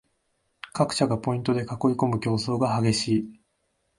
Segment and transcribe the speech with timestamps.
[0.73, 3.39] 各社がポイントで囲いこむ競争が激しい